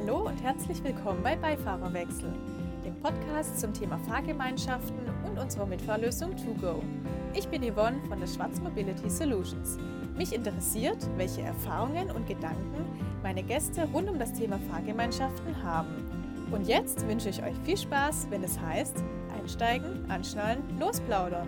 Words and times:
Hallo 0.00 0.26
und 0.26 0.42
herzlich 0.42 0.82
willkommen 0.82 1.22
bei 1.22 1.36
Beifahrerwechsel, 1.36 2.32
dem 2.86 2.94
Podcast 3.00 3.60
zum 3.60 3.74
Thema 3.74 3.98
Fahrgemeinschaften 3.98 4.96
und 5.26 5.38
unserer 5.38 5.66
Mitfahrlösung 5.66 6.34
ToGo. 6.36 6.82
Ich 7.34 7.46
bin 7.48 7.62
Yvonne 7.62 8.00
von 8.08 8.18
der 8.18 8.26
Schwarz 8.26 8.60
Mobility 8.60 9.10
Solutions. 9.10 9.76
Mich 10.16 10.32
interessiert, 10.32 10.96
welche 11.18 11.42
Erfahrungen 11.42 12.10
und 12.12 12.26
Gedanken 12.26 12.86
meine 13.22 13.42
Gäste 13.42 13.86
rund 13.92 14.08
um 14.08 14.18
das 14.18 14.32
Thema 14.32 14.58
Fahrgemeinschaften 14.70 15.62
haben. 15.62 16.48
Und 16.50 16.66
jetzt 16.66 17.06
wünsche 17.06 17.28
ich 17.28 17.42
euch 17.42 17.56
viel 17.64 17.76
Spaß, 17.76 18.28
wenn 18.30 18.42
es 18.42 18.58
heißt, 18.58 19.04
einsteigen, 19.38 20.10
anschnallen, 20.10 20.62
losplaudern. 20.78 21.46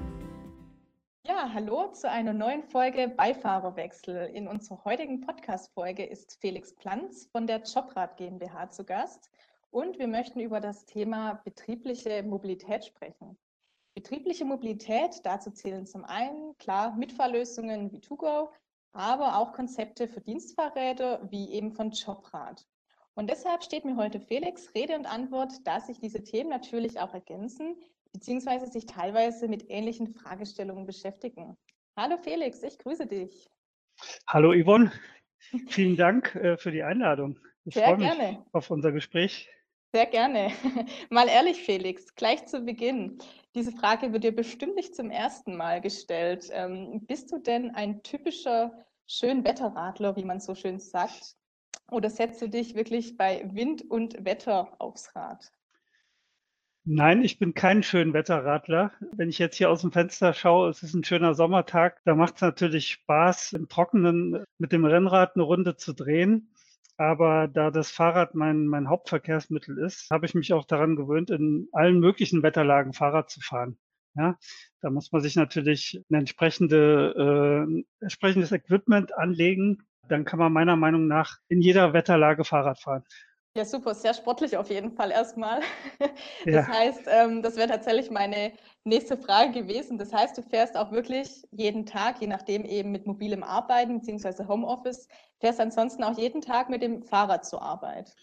Hallo 1.43 1.89
zu 1.89 2.09
einer 2.09 2.33
neuen 2.33 2.63
Folge 2.63 3.09
Beifahrerwechsel. 3.09 4.31
In 4.33 4.47
unserer 4.47 4.85
heutigen 4.85 5.23
Podcast-Folge 5.23 6.07
ist 6.07 6.39
Felix 6.41 6.73
Planz 6.73 7.27
von 7.33 7.49
der 7.49 7.61
Jobrad 7.63 8.17
GmbH 8.17 8.71
zu 8.71 8.85
Gast 8.85 9.29
und 9.73 9.99
wir 9.99 10.07
möchten 10.07 10.39
über 10.39 10.61
das 10.61 10.87
Thema 10.87 11.41
betriebliche 11.45 12.23
Mobilität 12.23 12.85
sprechen. 12.85 13.37
Betriebliche 13.93 14.45
Mobilität, 14.45 15.21
dazu 15.25 15.51
zählen 15.51 15.85
zum 15.85 16.05
einen 16.05 16.57
klar 16.59 16.95
Mitfahrlösungen 16.95 17.91
wie 17.91 18.01
ToGo, 18.01 18.53
aber 18.93 19.37
auch 19.37 19.53
Konzepte 19.53 20.07
für 20.07 20.21
Dienstfahrräder 20.21 21.29
wie 21.29 21.51
eben 21.51 21.73
von 21.73 21.91
Jobrad. 21.91 22.65
Und 23.15 23.29
deshalb 23.29 23.65
steht 23.65 23.85
mir 23.85 23.97
heute 23.97 24.21
Felix 24.21 24.73
Rede 24.77 24.95
und 24.95 25.07
Antwort, 25.07 25.55
da 25.65 25.81
sich 25.81 25.99
diese 25.99 26.23
Themen 26.23 26.51
natürlich 26.51 27.01
auch 27.01 27.13
ergänzen, 27.13 27.83
beziehungsweise 28.13 28.67
sich 28.67 28.87
teilweise 28.87 29.49
mit 29.49 29.69
ähnlichen 29.69 30.15
Fragestellungen 30.15 30.87
beschäftigen. 30.87 31.57
Hallo 31.97 32.17
Felix, 32.19 32.63
ich 32.63 32.79
grüße 32.79 33.07
dich. 33.07 33.49
Hallo 34.27 34.53
Yvonne, 34.53 34.93
vielen 35.69 35.97
Dank 35.97 36.35
äh, 36.35 36.57
für 36.57 36.71
die 36.71 36.83
Einladung. 36.83 37.39
Ich 37.65 37.75
Sehr 37.75 37.85
freue 37.85 37.99
mich 37.99 38.13
gerne. 38.13 38.45
auf 38.53 38.71
unser 38.71 38.93
Gespräch. 38.93 39.49
Sehr 39.95 40.07
gerne. 40.07 40.51
Mal 41.11 41.29
ehrlich, 41.29 41.63
Felix, 41.63 42.15
gleich 42.15 42.47
zu 42.47 42.61
Beginn. 42.63 43.19
Diese 43.55 43.73
Frage 43.73 44.13
wird 44.13 44.25
dir 44.25 44.35
bestimmt 44.35 44.75
nicht 44.75 44.97
zum 44.97 45.11
ersten 45.11 45.55
Mal 45.57 45.83
gestellt. 45.83 46.49
Ähm, 46.51 47.05
bist 47.07 47.31
du 47.31 47.39
denn 47.39 47.75
ein 47.75 48.03
typischer 48.03 48.87
Schönwetterradler, 49.07 50.17
wie 50.17 50.25
man 50.25 50.41
so 50.41 50.55
schön 50.55 50.79
sagt? 50.79 51.37
Oder 51.91 52.09
setzt 52.09 52.41
du 52.41 52.49
dich 52.49 52.75
wirklich 52.75 53.19
bei 53.19 53.47
Wind 53.53 53.91
und 53.91 54.25
Wetter 54.25 54.75
aufs 54.81 55.15
Rad? 55.15 55.53
Nein, 56.85 57.23
ich 57.23 57.39
bin 57.39 57.55
kein 57.55 57.85
Schönwetterradler. 57.85 58.91
Wenn 59.13 59.29
ich 59.29 59.39
jetzt 59.39 59.57
hier 59.57 59.71
aus 59.71 59.83
dem 59.83 59.93
Fenster 59.93 60.33
schaue, 60.35 60.69
es 60.69 60.83
ist 60.83 60.95
ein 60.95 61.05
schöner 61.05 61.35
Sommertag, 61.35 62.01
da 62.05 62.17
macht 62.17 62.37
es 62.37 62.41
natürlich 62.41 62.89
Spaß, 62.91 63.53
im 63.53 63.69
Trockenen 63.69 64.45
mit 64.59 64.73
dem 64.73 64.85
Rennrad 64.85 65.37
eine 65.37 65.45
Runde 65.45 65.77
zu 65.77 65.93
drehen. 65.93 66.53
Aber 66.97 67.47
da 67.47 67.71
das 67.71 67.93
Fahrrad 67.93 68.35
mein, 68.35 68.67
mein 68.67 68.89
Hauptverkehrsmittel 68.89 69.79
ist, 69.79 70.11
habe 70.11 70.27
ich 70.27 70.35
mich 70.35 70.53
auch 70.53 70.65
daran 70.65 70.97
gewöhnt, 70.97 71.31
in 71.31 71.69
allen 71.73 72.01
möglichen 72.01 72.43
Wetterlagen 72.43 72.93
Fahrrad 72.93 73.31
zu 73.31 73.41
fahren. 73.41 73.79
Ja, 74.15 74.37
da 74.81 74.91
muss 74.91 75.11
man 75.13 75.23
sich 75.23 75.37
natürlich 75.37 76.03
ein 76.11 76.15
entsprechende, 76.17 77.67
äh, 77.71 78.05
entsprechendes 78.05 78.51
Equipment 78.53 79.17
anlegen. 79.17 79.85
Dann 80.09 80.25
kann 80.25 80.41
man 80.41 80.53
meiner 80.53 80.77
Meinung 80.77 81.07
nach 81.07 81.39
in 81.49 81.61
jeder 81.61 81.93
Wetterlage 81.93 82.45
Fahrrad 82.45 82.81
fahren. 82.81 83.05
Ja, 83.55 83.67
super, 83.67 83.95
sehr 83.95 84.15
sportlich 84.15 84.57
auf 84.57 84.71
jeden 84.71 84.93
Fall 84.93 85.11
erstmal. 85.11 85.61
Das 86.51 86.67
ja. 86.67 86.69
heißt, 86.69 87.03
ähm, 87.07 87.43
das 87.43 87.57
wäre 87.57 87.69
tatsächlich 87.69 88.11
meine 88.11 88.53
nächste 88.85 89.17
Frage 89.19 89.53
gewesen. 89.53 89.99
Das 89.99 90.13
heißt, 90.13 90.37
du 90.39 90.43
fährst 90.43 90.77
auch 90.77 90.91
wirklich 90.91 91.47
jeden 91.51 91.85
Tag, 91.85 92.21
je 92.21 92.27
nachdem 92.27 92.65
eben 92.65 92.91
mit 92.91 93.07
mobilem 93.07 93.43
Arbeiten 93.43 94.01
bzw. 94.01 94.47
Homeoffice, 94.47 95.07
fährst 95.39 95.61
ansonsten 95.61 96.03
auch 96.03 96.17
jeden 96.19 96.41
Tag 96.41 96.71
mit 96.71 96.83
dem 96.83 97.03
Fahrrad 97.03 97.45
zur 97.45 97.63
Arbeit. 97.63 98.15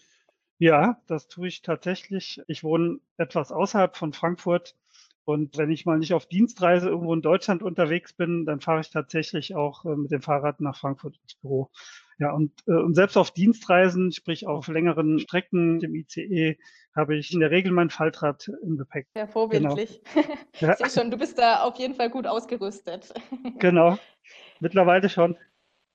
Ja, 0.58 1.00
das 1.06 1.28
tue 1.28 1.48
ich 1.48 1.62
tatsächlich. 1.62 2.42
Ich 2.46 2.64
wohne 2.64 2.98
etwas 3.16 3.52
außerhalb 3.52 3.96
von 3.96 4.12
Frankfurt 4.12 4.76
und 5.24 5.56
wenn 5.56 5.70
ich 5.70 5.86
mal 5.86 5.98
nicht 5.98 6.12
auf 6.12 6.26
Dienstreise 6.26 6.88
irgendwo 6.88 7.14
in 7.14 7.22
Deutschland 7.22 7.62
unterwegs 7.62 8.12
bin, 8.12 8.46
dann 8.46 8.60
fahre 8.60 8.80
ich 8.80 8.90
tatsächlich 8.90 9.54
auch 9.54 9.84
äh, 9.84 9.96
mit 9.96 10.10
dem 10.10 10.22
Fahrrad 10.22 10.60
nach 10.60 10.76
Frankfurt 10.76 11.18
ins 11.22 11.34
Büro. 11.36 11.70
Ja, 12.20 12.32
und, 12.32 12.52
äh, 12.66 12.72
und 12.72 12.94
selbst 12.94 13.16
auf 13.16 13.30
Dienstreisen, 13.30 14.12
sprich 14.12 14.46
auf 14.46 14.68
längeren 14.68 15.18
Strecken, 15.20 15.80
dem 15.80 15.94
ICE, 15.94 16.58
habe 16.94 17.16
ich 17.16 17.32
in 17.32 17.40
der 17.40 17.50
Regel 17.50 17.72
mein 17.72 17.88
Faltrad 17.88 18.50
im 18.62 18.76
Gepäck. 18.76 19.08
Sehr 19.14 19.26
vorbildlich. 19.26 20.02
Genau. 20.12 20.26
ja. 20.60 20.76
Sehe 20.76 20.90
schon, 20.90 21.10
du 21.10 21.16
bist 21.16 21.38
da 21.38 21.62
auf 21.62 21.76
jeden 21.76 21.94
Fall 21.94 22.10
gut 22.10 22.26
ausgerüstet. 22.26 23.14
genau, 23.58 23.96
mittlerweile 24.60 25.08
schon. 25.08 25.34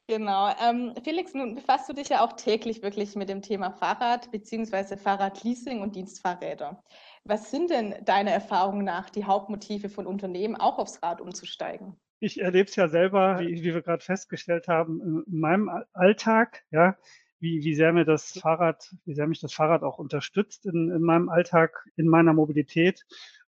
Genau. 0.07 0.51
Ähm, 0.63 0.95
Felix, 1.03 1.35
nun 1.35 1.53
befasst 1.53 1.89
du 1.89 1.93
dich 1.93 2.09
ja 2.09 2.23
auch 2.23 2.33
täglich 2.33 2.81
wirklich 2.81 3.15
mit 3.15 3.29
dem 3.29 3.43
Thema 3.43 3.69
Fahrrad 3.69 4.31
bzw. 4.31 4.97
Fahrradleasing 4.97 5.81
und 5.81 5.95
Dienstfahrräder. 5.95 6.83
Was 7.23 7.51
sind 7.51 7.69
denn 7.69 7.93
deiner 8.03 8.31
Erfahrung 8.31 8.83
nach 8.83 9.11
die 9.11 9.25
Hauptmotive 9.25 9.89
von 9.89 10.07
Unternehmen, 10.07 10.55
auch 10.55 10.79
aufs 10.79 11.03
Rad 11.03 11.21
umzusteigen? 11.21 11.99
Ich 12.19 12.41
erlebe 12.41 12.69
es 12.69 12.75
ja 12.75 12.87
selber, 12.87 13.39
wie, 13.39 13.63
wie 13.63 13.73
wir 13.73 13.81
gerade 13.81 14.03
festgestellt 14.03 14.67
haben, 14.67 15.23
in 15.27 15.39
meinem 15.39 15.69
Alltag, 15.93 16.63
ja, 16.71 16.97
wie, 17.39 17.63
wie 17.63 17.75
sehr 17.75 17.93
mir 17.93 18.05
das 18.05 18.31
Fahrrad, 18.31 18.95
wie 19.05 19.13
sehr 19.13 19.27
mich 19.27 19.39
das 19.39 19.53
Fahrrad 19.53 19.83
auch 19.83 19.99
unterstützt 19.99 20.65
in, 20.65 20.89
in 20.89 21.01
meinem 21.01 21.29
Alltag, 21.29 21.85
in 21.95 22.07
meiner 22.07 22.33
Mobilität. 22.33 23.05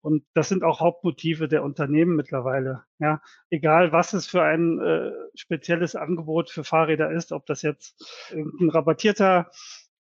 Und 0.01 0.23
das 0.33 0.49
sind 0.49 0.63
auch 0.63 0.79
Hauptmotive 0.79 1.47
der 1.47 1.63
Unternehmen 1.63 2.15
mittlerweile. 2.15 2.83
Ja, 2.99 3.21
egal 3.49 3.91
was 3.91 4.13
es 4.13 4.25
für 4.27 4.41
ein 4.41 4.79
äh, 4.79 5.11
spezielles 5.35 5.95
Angebot 5.95 6.49
für 6.49 6.63
Fahrräder 6.63 7.11
ist, 7.11 7.31
ob 7.31 7.45
das 7.45 7.61
jetzt 7.61 8.29
ein 8.31 8.69
rabattierter 8.69 9.51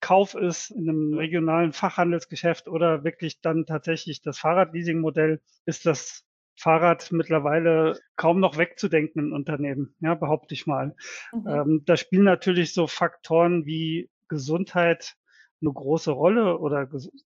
Kauf 0.00 0.34
ist 0.34 0.71
in 0.71 0.88
einem 0.88 1.15
regionalen 1.15 1.72
Fachhandelsgeschäft 1.72 2.69
oder 2.69 3.04
wirklich 3.04 3.42
dann 3.42 3.66
tatsächlich 3.66 4.22
das 4.22 4.38
Fahrradleasing-Modell, 4.38 5.42
ist 5.66 5.84
das 5.84 6.25
Fahrrad 6.60 7.10
mittlerweile 7.10 7.98
kaum 8.16 8.38
noch 8.38 8.59
wegzudenken 8.59 9.26
in 9.26 9.32
Unternehmen, 9.32 9.94
ja, 10.00 10.15
behaupte 10.15 10.53
ich 10.53 10.66
mal. 10.66 10.94
Mhm. 11.32 11.48
Ähm, 11.48 11.82
da 11.87 11.97
spielen 11.97 12.25
natürlich 12.25 12.75
so 12.75 12.87
Faktoren 12.87 13.65
wie 13.65 14.10
Gesundheit 14.28 15.16
eine 15.62 15.72
große 15.72 16.10
Rolle 16.10 16.59
oder 16.59 16.87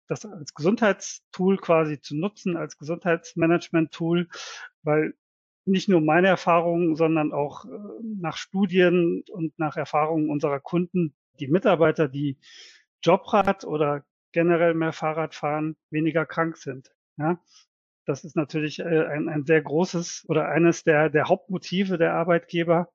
das 0.08 0.26
als 0.26 0.52
Gesundheitstool 0.52 1.56
quasi 1.56 2.00
zu 2.00 2.14
nutzen, 2.16 2.58
als 2.58 2.76
Gesundheitsmanagement-Tool, 2.76 4.28
weil 4.82 5.14
nicht 5.64 5.88
nur 5.88 6.02
meine 6.02 6.28
Erfahrungen, 6.28 6.94
sondern 6.94 7.32
auch 7.32 7.64
äh, 7.64 7.68
nach 8.02 8.36
Studien 8.36 9.24
und 9.30 9.58
nach 9.58 9.78
Erfahrungen 9.78 10.28
unserer 10.28 10.60
Kunden, 10.60 11.14
die 11.40 11.48
Mitarbeiter, 11.48 12.08
die 12.08 12.38
Jobrad 13.02 13.64
oder 13.64 14.04
generell 14.32 14.74
mehr 14.74 14.92
Fahrrad 14.92 15.34
fahren, 15.34 15.76
weniger 15.88 16.26
krank 16.26 16.58
sind. 16.58 16.90
Ja, 17.16 17.40
das 18.06 18.24
ist 18.24 18.36
natürlich 18.36 18.80
äh, 18.80 19.06
ein, 19.06 19.28
ein 19.28 19.44
sehr 19.44 19.62
großes 19.62 20.24
oder 20.28 20.48
eines 20.48 20.84
der, 20.84 21.10
der 21.10 21.28
Hauptmotive 21.28 21.98
der 21.98 22.14
Arbeitgeber, 22.14 22.88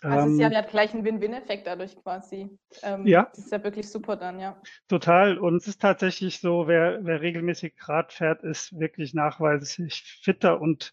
also 0.00 0.28
ähm, 0.28 0.36
Sie 0.36 0.44
haben 0.44 0.52
ja 0.52 0.60
gleich 0.60 0.94
einen 0.94 1.04
Win-Win-Effekt 1.04 1.66
dadurch 1.66 1.96
quasi. 1.96 2.56
Ähm, 2.82 3.06
ja. 3.06 3.28
Das 3.34 3.46
ist 3.46 3.52
ja 3.52 3.62
wirklich 3.64 3.90
super 3.90 4.16
dann, 4.16 4.38
ja. 4.38 4.60
Total. 4.86 5.38
Und 5.38 5.56
es 5.56 5.66
ist 5.66 5.80
tatsächlich 5.80 6.40
so, 6.40 6.68
wer, 6.68 7.04
wer 7.04 7.20
regelmäßig 7.20 7.74
Rad 7.88 8.12
fährt, 8.12 8.42
ist 8.44 8.78
wirklich 8.78 9.14
nachweislich 9.14 10.02
fitter 10.22 10.60
und 10.60 10.92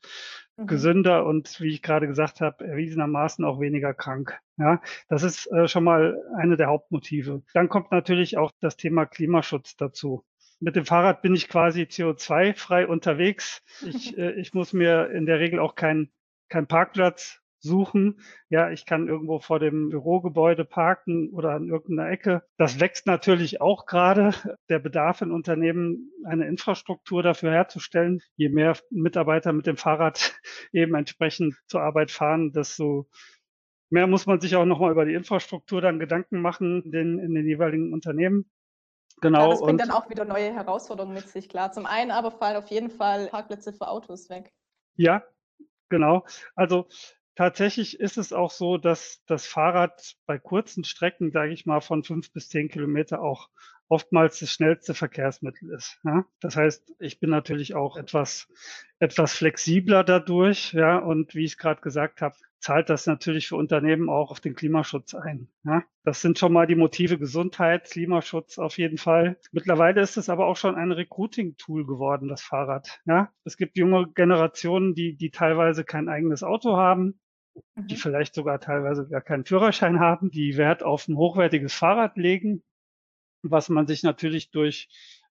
mhm. 0.58 0.68
gesünder 0.68 1.26
und 1.26 1.60
wie 1.62 1.74
ich 1.74 1.82
gerade 1.82 2.08
gesagt 2.08 2.42
habe, 2.42 2.66
erwiesenermaßen 2.66 3.46
auch 3.46 3.60
weniger 3.60 3.94
krank. 3.94 4.40
Ja, 4.58 4.82
das 5.08 5.22
ist 5.22 5.52
äh, 5.52 5.68
schon 5.68 5.84
mal 5.84 6.18
eine 6.38 6.58
der 6.58 6.68
Hauptmotive. 6.68 7.44
Dann 7.54 7.70
kommt 7.70 7.92
natürlich 7.92 8.38
auch 8.38 8.52
das 8.60 8.78
Thema 8.78 9.06
Klimaschutz 9.06 9.76
dazu. 9.76 10.24
Mit 10.60 10.76
dem 10.76 10.86
Fahrrad 10.86 11.22
bin 11.22 11.36
ich 11.36 11.50
quasi 11.50 11.84
CO2-frei 11.84 12.88
unterwegs. 12.88 13.64
Ich, 13.86 14.18
äh, 14.18 14.32
ich 14.40 14.54
muss 14.54 14.74
mir 14.74 15.10
in 15.12 15.26
der 15.26 15.40
Regel 15.40 15.60
auch 15.60 15.76
keinen 15.76 16.12
kein 16.50 16.68
Parkplatz 16.68 17.42
suchen. 17.66 18.22
Ja, 18.50 18.70
ich 18.70 18.86
kann 18.86 19.08
irgendwo 19.08 19.40
vor 19.40 19.60
dem 19.60 19.90
Bürogebäude 19.90 20.64
parken 20.64 21.32
oder 21.32 21.52
an 21.52 21.68
irgendeiner 21.68 22.10
Ecke. 22.10 22.44
Das 22.58 22.80
wächst 22.80 23.08
natürlich 23.08 23.60
auch 23.60 23.86
gerade. 23.86 24.34
Der 24.70 24.80
Bedarf 24.80 25.22
in 25.22 25.32
Unternehmen, 25.32 26.12
eine 26.24 26.48
Infrastruktur 26.48 27.24
dafür 27.24 27.52
herzustellen. 27.52 28.22
Je 28.36 28.50
mehr 28.50 28.78
Mitarbeiter 28.92 29.52
mit 29.52 29.66
dem 29.66 29.78
Fahrrad 29.78 30.40
eben 30.72 30.96
entsprechend 30.96 31.56
zur 31.68 31.82
Arbeit 31.82 32.12
fahren, 32.12 32.54
desto 32.54 33.10
mehr 33.90 34.08
muss 34.08 34.26
man 34.26 34.40
sich 34.40 34.56
auch 34.56 34.66
nochmal 34.66 34.92
über 34.92 35.06
die 35.06 35.14
Infrastruktur 35.14 35.82
dann 35.82 36.00
Gedanken 36.00 36.42
machen 36.42 36.84
in 36.84 36.92
den, 36.92 37.20
in 37.20 37.34
den 37.34 37.48
jeweiligen 37.48 37.94
Unternehmen. 37.94 38.46
Genau. 39.22 39.44
Ja, 39.44 39.50
das 39.50 39.62
bringt 39.62 39.82
dann 39.82 39.92
auch 39.92 40.10
wieder 40.10 40.26
neue 40.26 40.54
Herausforderungen 40.54 41.14
mit 41.14 41.30
sich, 41.30 41.50
klar. 41.50 41.72
Zum 41.72 41.86
einen 41.86 42.12
aber 42.12 42.32
fallen 42.32 42.58
auf 42.58 42.68
jeden 42.68 42.90
Fall 42.90 43.28
Parkplätze 43.28 43.74
für 43.74 43.88
Autos 43.88 44.30
weg. 44.30 44.52
Ja, 44.96 45.24
genau. 45.90 46.26
Also 46.56 46.88
tatsächlich 47.36 48.00
ist 48.00 48.18
es 48.18 48.34
auch 48.34 48.52
so, 48.52 48.78
dass 48.78 49.24
das 49.26 49.46
Fahrrad 49.46 50.16
bei 50.26 50.38
kurzen 50.38 50.84
Strecken, 50.84 51.32
sage 51.32 51.54
ich 51.54 51.66
mal, 51.66 51.82
von 51.82 52.04
fünf 52.04 52.32
bis 52.34 52.50
zehn 52.50 52.70
Kilometer 52.70 53.22
auch 53.22 53.50
oftmals 53.88 54.40
das 54.40 54.50
schnellste 54.52 54.94
Verkehrsmittel 54.94 55.70
ist. 55.72 56.00
Ja? 56.04 56.26
Das 56.40 56.56
heißt, 56.56 56.94
ich 57.00 57.20
bin 57.20 57.30
natürlich 57.30 57.76
auch 57.76 57.98
etwas, 57.98 58.48
etwas 59.00 59.36
flexibler 59.36 60.04
dadurch, 60.04 60.74
ja, 60.74 60.98
und 60.98 61.36
wie 61.36 61.46
ich 61.46 61.52
es 61.52 61.58
gerade 61.58 61.82
gesagt 61.82 62.22
habe, 62.22 62.36
zahlt 62.66 62.90
das 62.90 63.06
natürlich 63.06 63.48
für 63.48 63.58
Unternehmen 63.58 64.10
auch 64.10 64.32
auf 64.32 64.40
den 64.40 64.56
Klimaschutz 64.56 65.14
ein. 65.14 65.50
Ja, 65.66 65.84
das 66.04 66.22
sind 66.22 66.40
schon 66.40 66.52
mal 66.52 66.66
die 66.66 66.74
Motive 66.74 67.20
Gesundheit, 67.20 67.92
Klimaschutz 67.92 68.58
auf 68.58 68.80
jeden 68.80 68.98
Fall. 68.98 69.38
Mittlerweile 69.52 70.02
ist 70.02 70.18
es 70.18 70.30
aber 70.30 70.48
auch 70.48 70.58
schon 70.58 70.74
ein 70.74 70.92
Recruiting-Tool 70.92 71.86
geworden, 71.86 72.28
das 72.28 72.42
Fahrrad. 72.42 73.02
Ja, 73.06 73.32
es 73.44 73.58
gibt 73.58 73.78
junge 73.78 74.08
Generationen, 74.16 74.96
die, 74.96 75.16
die 75.16 75.30
teilweise 75.30 75.84
kein 75.84 76.10
eigenes 76.10 76.42
Auto 76.42 76.76
haben, 76.76 77.20
die 77.76 77.94
mhm. 77.94 78.00
vielleicht 78.00 78.34
sogar 78.34 78.60
teilweise 78.60 79.08
gar 79.08 79.22
keinen 79.22 79.46
Führerschein 79.46 80.00
haben, 80.00 80.32
die 80.32 80.58
Wert 80.58 80.82
auf 80.82 81.08
ein 81.08 81.18
hochwertiges 81.18 81.76
Fahrrad 81.76 82.18
legen, 82.18 82.64
was 83.44 83.70
man 83.70 83.86
sich 83.86 84.02
natürlich 84.02 84.50
durch 84.50 84.90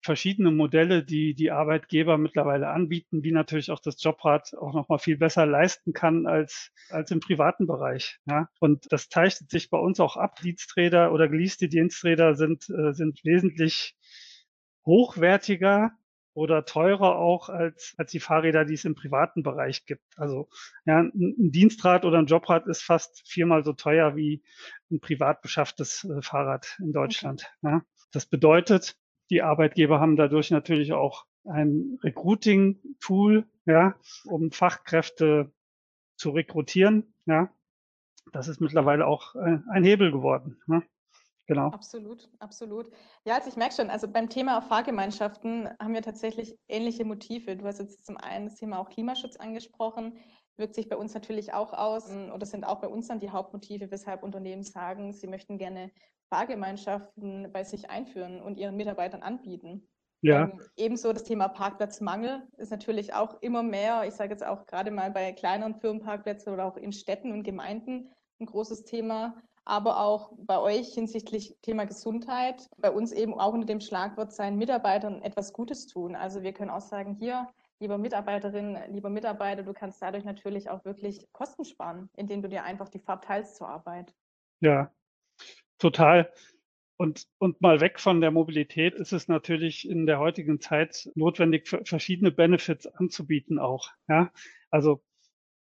verschiedene 0.02 0.52
Modelle, 0.52 1.04
die 1.04 1.34
die 1.34 1.52
Arbeitgeber 1.52 2.18
mittlerweile 2.18 2.70
anbieten, 2.70 3.24
wie 3.24 3.32
natürlich 3.32 3.72
auch 3.72 3.80
das 3.80 4.02
Jobrad 4.02 4.54
auch 4.56 4.74
noch 4.74 4.90
mal 4.90 5.00
viel 5.00 5.18
besser 5.18 5.46
leisten 5.46 5.94
kann 5.94 6.28
als 6.28 6.72
als 6.90 7.12
im 7.12 7.20
privaten 7.20 7.68
Bereich. 7.68 8.20
Ja, 8.26 8.50
und 8.60 8.92
das 8.92 9.10
zeichnet 9.10 9.50
sich 9.50 9.70
bei 9.70 9.78
uns 9.78 10.00
auch 10.00 10.18
ab. 10.18 10.40
Diensträder 10.42 11.12
oder 11.12 11.28
geleaste 11.28 11.68
Diensträder 11.68 12.36
sind 12.36 12.70
äh, 12.70 12.94
sind 12.94 13.24
wesentlich 13.24 13.96
hochwertiger 14.86 15.92
oder 16.38 16.66
teurer 16.66 17.16
auch 17.16 17.50
als, 17.50 17.96
als 17.98 18.12
die 18.12 18.20
Fahrräder, 18.20 18.64
die 18.64 18.76
es 18.76 18.86
im 18.86 18.94
privaten 18.94 19.42
Bereich 19.42 19.88
gibt. 19.88 20.04
Also 20.18 20.50
ja, 20.86 21.00
ein, 21.00 21.52
Dienstrad 21.52 22.06
oder 22.06 22.20
ein 22.20 22.28
Jobrad 22.28 22.68
ist 22.68 22.84
fast 22.84 23.28
viermal 23.28 23.64
so 23.64 23.74
teuer 23.74 24.16
wie 24.16 24.44
ein 24.92 25.00
privat 25.00 25.42
beschafftes 25.42 26.04
äh, 26.04 26.22
Fahrrad 26.22 26.78
in 26.80 26.94
Deutschland. 26.94 27.52
Okay. 27.64 27.74
Ja. 27.74 27.82
Das 28.12 28.28
bedeutet, 28.28 28.96
die 29.30 29.42
Arbeitgeber 29.42 30.00
haben 30.00 30.16
dadurch 30.16 30.52
natürlich 30.52 30.94
auch 30.94 31.26
ein 31.46 31.98
Recruiting-Tool, 32.04 33.46
ja, 33.66 33.96
um 34.26 34.52
Fachkräfte 34.52 35.52
zu 36.18 36.32
rekrutieren. 36.32 37.14
Ja, 37.26 37.50
das 38.32 38.48
ist 38.48 38.60
mittlerweile 38.60 39.08
auch 39.08 39.36
äh, 39.36 39.60
ein 39.72 39.84
Hebel 39.84 40.12
geworden. 40.12 40.60
Ne? 40.68 40.84
Genau. 41.48 41.70
Absolut, 41.70 42.30
absolut. 42.40 42.92
Ja, 43.24 43.36
also 43.36 43.50
ich 43.50 43.56
merke 43.56 43.74
schon, 43.74 43.90
also 43.90 44.08
beim 44.10 44.28
Thema 44.28 44.62
Fahrgemeinschaften 44.62 45.70
haben 45.80 45.94
wir 45.94 46.02
tatsächlich 46.02 46.58
ähnliche 46.68 47.06
Motive. 47.06 47.56
Du 47.56 47.66
hast 47.66 47.80
jetzt 47.80 48.06
zum 48.06 48.18
einen 48.18 48.48
das 48.48 48.56
Thema 48.56 48.80
auch 48.80 48.90
Klimaschutz 48.90 49.38
angesprochen, 49.38 50.18
wirkt 50.58 50.76
sich 50.76 50.90
bei 50.90 50.98
uns 50.98 51.14
natürlich 51.14 51.54
auch 51.54 51.72
aus 51.72 52.10
oder 52.12 52.46
sind 52.46 52.66
auch 52.66 52.82
bei 52.82 52.90
uns 52.90 53.08
dann 53.08 53.22
die 53.22 53.30
Hauptmotive, 53.30 53.92
weshalb 53.92 54.24
Unternehmen 54.24 54.64
sagen, 54.64 55.14
sie 55.14 55.28
möchten 55.28 55.58
gerne 55.58 55.92
Fahrgemeinschaften 56.30 57.52
bei 57.52 57.64
sich 57.64 57.90
einführen 57.90 58.42
und 58.42 58.58
ihren 58.58 58.76
Mitarbeitern 58.76 59.22
anbieten. 59.22 59.88
Ja. 60.22 60.44
Ähm, 60.44 60.60
ebenso 60.76 61.14
das 61.14 61.24
Thema 61.24 61.48
Parkplatzmangel 61.48 62.44
ist 62.58 62.72
natürlich 62.72 63.14
auch 63.14 63.42
immer 63.42 63.64
mehr, 63.64 64.04
ich 64.06 64.14
sage 64.14 64.32
jetzt 64.32 64.46
auch 64.46 64.66
gerade 64.66 64.92
mal 64.92 65.12
bei 65.12 65.32
kleineren 65.32 65.76
Firmenparkplätzen 65.76 66.54
oder 66.54 66.66
auch 66.66 66.78
in 66.78 66.92
Städten 66.92 67.32
und 67.32 67.44
Gemeinden 67.44 68.12
ein 68.40 68.46
großes 68.46 68.84
Thema, 68.84 69.36
aber 69.64 70.00
auch 70.00 70.32
bei 70.38 70.60
euch 70.60 70.94
hinsichtlich 70.94 71.56
Thema 71.62 71.86
Gesundheit, 71.86 72.68
bei 72.78 72.90
uns 72.90 73.12
eben 73.12 73.40
auch 73.40 73.54
unter 73.54 73.68
dem 73.68 73.80
Schlagwort 73.80 74.32
seinen 74.32 74.58
Mitarbeitern 74.58 75.22
etwas 75.22 75.54
Gutes 75.54 75.88
tun. 75.88 76.16
Also 76.16 76.42
wir 76.42 76.54
können 76.54 76.72
auch 76.72 76.82
sagen, 76.82 77.16
hier, 77.20 77.48
lieber 77.80 77.98
Mitarbeiterin, 77.98 78.78
lieber 78.90 79.10
Mitarbeiter, 79.10 79.64
du 79.64 79.74
kannst 79.74 80.02
dadurch 80.02 80.24
natürlich 80.24 80.70
auch 80.70 80.84
wirklich 80.86 81.28
Kosten 81.32 81.66
sparen, 81.66 82.10
indem 82.16 82.42
du 82.42 82.50
dir 82.50 82.64
einfach 82.64 82.90
die 82.90 83.00
Fahrt 83.00 83.26
teilst 83.26 83.58
zur 83.58 83.68
Arbeit. 83.68 84.14
Ja, 84.62 84.92
Total. 85.80 86.32
Und, 86.98 87.28
und 87.38 87.62
mal 87.62 87.80
weg 87.80 88.00
von 88.00 88.22
der 88.22 88.32
Mobilität 88.32 88.96
ist 88.96 89.14
es 89.14 89.28
natürlich 89.28 89.88
in 89.88 90.08
der 90.08 90.18
heutigen 90.20 90.60
Zeit 90.60 91.10
notwendig, 91.14 91.68
verschiedene 91.68 92.32
Benefits 92.32 92.88
anzubieten 92.88 93.60
auch. 93.60 93.92
Ja, 94.08 94.32
also 94.72 95.04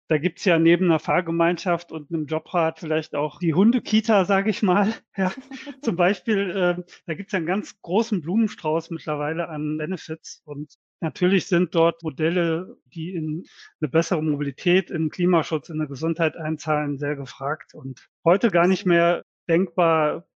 da 0.08 0.18
gibt's 0.18 0.44
ja 0.44 0.58
neben 0.58 0.86
einer 0.86 0.98
Fahrgemeinschaft 0.98 1.90
und 1.90 2.10
einem 2.10 2.26
Jobrad 2.26 2.78
vielleicht 2.78 3.14
auch 3.14 3.38
die 3.38 3.54
Hundekita, 3.54 4.24
sage 4.24 4.50
ich 4.50 4.62
mal. 4.62 4.92
Ja, 5.16 5.32
zum 5.80 5.96
Beispiel, 5.96 6.50
äh, 6.50 6.82
da 7.06 7.14
gibt's 7.14 7.32
ja 7.32 7.36
einen 7.38 7.46
ganz 7.46 7.80
großen 7.80 8.20
Blumenstrauß 8.20 8.90
mittlerweile 8.90 9.48
an 9.48 9.78
Benefits. 9.78 10.42
Und 10.44 10.74
natürlich 11.00 11.46
sind 11.46 11.74
dort 11.74 12.02
Modelle, 12.02 12.76
die 12.86 13.14
in 13.14 13.44
eine 13.80 13.88
bessere 13.88 14.22
Mobilität, 14.22 14.90
in 14.90 15.08
Klimaschutz, 15.08 15.68
in 15.68 15.80
eine 15.80 15.88
Gesundheit 15.88 16.36
einzahlen, 16.36 16.98
sehr 16.98 17.16
gefragt 17.16 17.74
und 17.74 18.08
heute 18.24 18.50
gar 18.50 18.66
nicht 18.66 18.86
mehr 18.86 19.23
denkbar 19.48 20.26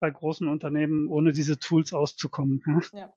bei 0.00 0.10
großen 0.10 0.48
Unternehmen, 0.48 1.08
ohne 1.08 1.32
diese 1.32 1.58
Tools 1.58 1.92
auszukommen. 1.92 2.62
Ja. 2.92 3.12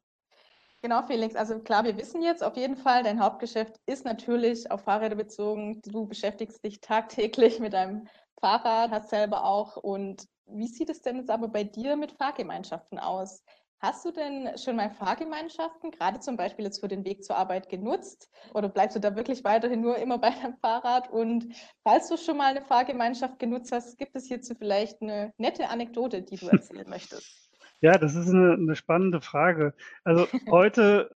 Genau, 0.82 1.06
Felix. 1.06 1.36
Also 1.36 1.60
klar, 1.60 1.84
wir 1.84 1.98
wissen 1.98 2.22
jetzt 2.22 2.42
auf 2.42 2.56
jeden 2.56 2.78
Fall, 2.78 3.04
dein 3.04 3.20
Hauptgeschäft 3.20 3.76
ist 3.86 4.06
natürlich 4.06 4.72
auf 4.72 4.84
Fahrräder 4.84 5.16
bezogen. 5.16 5.82
Du 5.82 6.06
beschäftigst 6.08 6.64
dich 6.64 6.80
tagtäglich 6.80 7.60
mit 7.60 7.74
deinem 7.74 8.08
Fahrrad, 8.40 8.92
hast 8.92 9.10
selber 9.10 9.44
auch. 9.44 9.76
Und 9.76 10.26
wie 10.46 10.68
sieht 10.68 10.90
es 10.90 11.02
denn 11.02 11.18
jetzt 11.18 11.30
aber 11.30 11.50
bei 11.50 11.66
dir 11.66 11.98
mit 11.98 12.14
Fahrgemeinschaften 12.14 12.98
aus? 12.98 13.44
Hast 13.82 14.04
du 14.04 14.12
denn 14.12 14.58
schon 14.58 14.76
mal 14.76 14.90
Fahrgemeinschaften, 14.90 15.92
gerade 15.92 16.20
zum 16.20 16.36
Beispiel 16.36 16.66
jetzt 16.66 16.82
für 16.82 16.90
den 16.90 17.06
Weg 17.06 17.24
zur 17.24 17.38
Arbeit 17.38 17.70
genutzt? 17.70 18.30
Oder 18.54 18.68
bleibst 18.68 18.98
du 18.98 19.00
da 19.00 19.16
wirklich 19.16 19.46
weiterhin 19.46 19.80
nur 19.80 19.98
immer 19.98 20.18
bei 20.20 20.32
deinem 20.32 20.58
Fahrrad? 20.58 21.10
Und 21.10 21.48
falls 21.84 22.10
du 22.10 22.18
schon 22.18 22.38
mal 22.38 22.52
eine 22.52 22.62
Fahrgemeinschaft 22.62 23.40
genutzt 23.40 23.72
hast, 23.72 23.98
gibt 23.98 24.16
es 24.16 24.26
hierzu 24.26 24.54
vielleicht 24.54 25.02
eine 25.02 25.34
nette 25.38 25.70
Anekdote, 25.70 26.22
die 26.22 26.36
du 26.36 26.48
erzählen 26.48 26.88
möchtest? 26.90 27.50
Ja, 27.80 27.98
das 27.98 28.16
ist 28.16 28.30
eine, 28.30 28.54
eine 28.54 28.76
spannende 28.76 29.22
Frage. 29.22 29.74
Also 30.04 30.28
heute, 30.52 31.16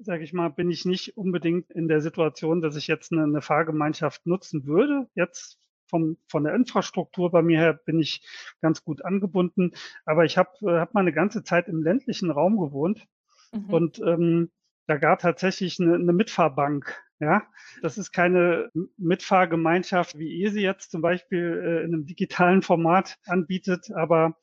sage 0.00 0.22
ich 0.22 0.32
mal, 0.32 0.50
bin 0.50 0.70
ich 0.70 0.84
nicht 0.84 1.16
unbedingt 1.16 1.72
in 1.72 1.88
der 1.88 2.00
Situation, 2.00 2.60
dass 2.60 2.76
ich 2.76 2.86
jetzt 2.86 3.10
eine, 3.10 3.24
eine 3.24 3.42
Fahrgemeinschaft 3.42 4.24
nutzen 4.24 4.66
würde. 4.66 5.08
Jetzt 5.16 5.58
vom, 5.88 6.16
von 6.28 6.44
der 6.44 6.54
Infrastruktur 6.54 7.30
bei 7.30 7.42
mir 7.42 7.58
her 7.58 7.72
bin 7.72 7.98
ich 7.98 8.26
ganz 8.60 8.84
gut 8.84 9.04
angebunden. 9.04 9.72
Aber 10.04 10.24
ich 10.24 10.38
habe 10.38 10.50
äh, 10.62 10.78
hab 10.78 10.94
mal 10.94 11.00
eine 11.00 11.12
ganze 11.12 11.42
Zeit 11.42 11.68
im 11.68 11.82
ländlichen 11.82 12.30
Raum 12.30 12.58
gewohnt 12.58 13.06
mhm. 13.52 13.70
und 13.70 13.98
ähm, 14.00 14.50
da 14.86 14.96
gab 14.96 15.20
tatsächlich 15.20 15.78
eine, 15.80 15.94
eine 15.94 16.12
Mitfahrbank. 16.12 17.02
Ja, 17.20 17.42
das 17.82 17.98
ist 17.98 18.12
keine 18.12 18.70
Mitfahrgemeinschaft, 18.96 20.18
wie 20.18 20.28
ihr 20.28 20.52
sie 20.52 20.62
jetzt 20.62 20.92
zum 20.92 21.02
Beispiel 21.02 21.60
äh, 21.64 21.84
in 21.84 21.92
einem 21.92 22.06
digitalen 22.06 22.62
Format 22.62 23.16
anbietet, 23.26 23.90
aber 23.92 24.36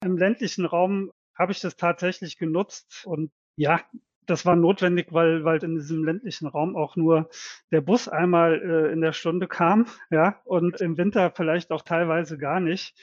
im 0.00 0.16
ländlichen 0.16 0.64
Raum 0.64 1.10
habe 1.36 1.50
ich 1.50 1.60
das 1.60 1.76
tatsächlich 1.76 2.38
genutzt 2.38 3.04
und 3.04 3.32
ja, 3.56 3.80
das 4.26 4.46
war 4.46 4.56
notwendig, 4.56 5.08
weil, 5.10 5.44
weil 5.44 5.62
in 5.64 5.76
diesem 5.76 6.04
ländlichen 6.04 6.46
Raum 6.46 6.76
auch 6.76 6.96
nur 6.96 7.30
der 7.70 7.80
Bus 7.80 8.08
einmal 8.08 8.60
äh, 8.60 8.92
in 8.92 9.00
der 9.00 9.12
Stunde 9.12 9.48
kam, 9.48 9.86
ja, 10.10 10.40
und 10.44 10.80
im 10.80 10.96
Winter 10.98 11.32
vielleicht 11.34 11.70
auch 11.72 11.82
teilweise 11.82 12.38
gar 12.38 12.60
nicht. 12.60 12.94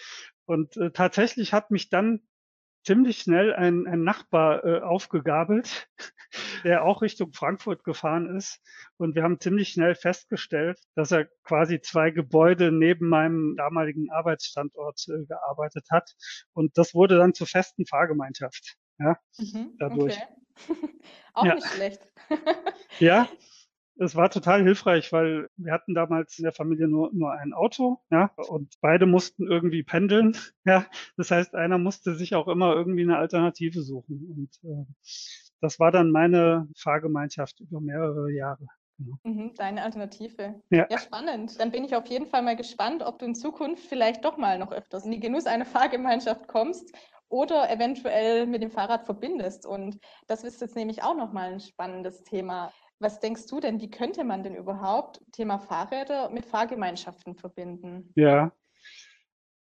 Und 0.46 0.78
äh, 0.78 0.92
tatsächlich 0.92 1.54
hat 1.54 1.72
mich 1.72 1.90
dann 1.90 2.22
ziemlich 2.86 3.20
schnell 3.20 3.54
ein, 3.54 3.86
ein 3.86 4.04
Nachbar 4.04 4.64
äh, 4.64 4.80
aufgegabelt, 4.80 5.90
der 6.64 6.86
auch 6.86 7.02
Richtung 7.02 7.34
Frankfurt 7.34 7.84
gefahren 7.84 8.34
ist. 8.34 8.62
Und 8.96 9.14
wir 9.16 9.24
haben 9.24 9.42
ziemlich 9.42 9.70
schnell 9.70 9.94
festgestellt, 9.94 10.80
dass 10.96 11.12
er 11.12 11.26
quasi 11.44 11.82
zwei 11.82 12.12
Gebäude 12.12 12.72
neben 12.72 13.10
meinem 13.10 13.56
damaligen 13.58 14.10
Arbeitsstandort 14.10 15.06
äh, 15.10 15.26
gearbeitet 15.26 15.88
hat. 15.92 16.16
Und 16.54 16.78
das 16.78 16.94
wurde 16.94 17.18
dann 17.18 17.34
zur 17.34 17.48
festen 17.48 17.86
Fahrgemeinschaft. 17.86 18.78
Ja, 19.00 19.18
mhm, 19.38 19.76
dadurch. 19.78 20.16
Okay. 20.16 20.47
Auch 21.34 21.46
ja. 21.46 21.56
nicht 21.56 21.68
schlecht. 21.68 22.02
ja, 23.00 23.28
es 24.00 24.16
war 24.16 24.30
total 24.30 24.64
hilfreich, 24.64 25.12
weil 25.12 25.50
wir 25.58 25.74
hatten 25.74 25.94
damals 25.94 26.38
in 26.38 26.44
der 26.44 26.54
Familie 26.54 26.88
nur, 26.88 27.12
nur 27.14 27.32
ein 27.32 27.54
Auto, 27.54 28.00
ja, 28.12 28.32
und 28.36 28.76
beide 28.82 29.06
mussten 29.06 29.48
irgendwie 29.48 29.84
pendeln, 29.84 30.38
ja. 30.66 30.86
Das 31.16 31.32
heißt, 31.32 31.56
einer 31.56 31.78
musste 31.78 32.16
sich 32.16 32.36
auch 32.36 32.48
immer 32.48 32.76
irgendwie 32.76 33.04
eine 33.04 33.18
Alternative 33.18 33.82
suchen. 33.82 34.28
Und 34.36 34.70
äh, 34.70 34.86
das 35.62 35.80
war 35.80 35.92
dann 35.92 36.12
meine 36.12 36.68
Fahrgemeinschaft 36.78 37.60
über 37.60 37.82
mehrere 37.82 38.32
Jahre. 38.32 38.66
Genau. 39.00 39.18
Mhm, 39.24 39.54
deine 39.56 39.84
Alternative. 39.84 40.60
Ja. 40.72 40.88
ja, 40.90 40.98
spannend. 40.98 41.60
Dann 41.60 41.72
bin 41.72 41.84
ich 41.84 41.96
auf 41.96 42.08
jeden 42.08 42.26
Fall 42.26 42.42
mal 42.42 42.56
gespannt, 42.56 43.04
ob 43.04 43.20
du 43.20 43.26
in 43.26 43.36
Zukunft 43.36 43.86
vielleicht 43.86 44.26
doch 44.26 44.38
mal 44.38 44.58
noch 44.58 44.72
öfters 44.72 45.06
in 45.06 45.12
die 45.12 45.20
Genuss 45.20 45.46
einer 45.46 45.66
Fahrgemeinschaft 45.66 46.48
kommst 46.48 46.92
oder 47.30 47.70
eventuell 47.70 48.46
mit 48.46 48.62
dem 48.62 48.72
Fahrrad 48.72 49.06
verbindest. 49.06 49.66
Und 49.66 50.00
das 50.28 50.44
ist 50.44 50.62
jetzt 50.62 50.76
nämlich 50.76 51.04
auch 51.04 51.16
nochmal 51.16 51.54
ein 51.54 51.60
spannendes 51.60 52.24
Thema. 52.24 52.72
Was 53.00 53.20
denkst 53.20 53.48
du 53.48 53.60
denn, 53.60 53.80
wie 53.80 53.92
könnte 53.92 54.24
man 54.24 54.44
denn 54.44 54.56
überhaupt 54.56 55.22
Thema 55.32 55.60
Fahrräder 55.60 56.30
mit 56.30 56.46
Fahrgemeinschaften 56.46 57.36
verbinden? 57.36 58.12
Ja, 58.16 58.52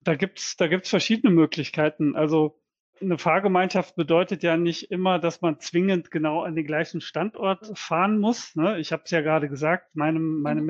da 0.02 0.16
gibt 0.16 0.40
es 0.40 0.58
da 0.58 0.68
gibt's 0.68 0.90
verschiedene 0.90 1.34
Möglichkeiten. 1.34 2.16
Also 2.16 2.60
eine 3.02 3.18
Fahrgemeinschaft 3.18 3.96
bedeutet 3.96 4.44
ja 4.44 4.58
nicht 4.58 4.92
immer, 4.92 5.20
dass 5.20 5.42
man 5.42 5.60
zwingend 5.60 6.12
genau 6.12 6.44
an 6.44 6.56
den 6.56 6.66
gleichen 6.66 7.02
Standort 7.02 7.78
fahren 7.78 8.20
muss. 8.20 8.56
Ne? 8.56 8.80
Ich 8.80 8.92
habe 8.92 9.04
es 9.06 9.12
ja 9.12 9.22
gerade 9.22 9.50
gesagt, 9.50 9.96
meine, 9.96 10.20
meine 10.20 10.62
mhm. 10.62 10.68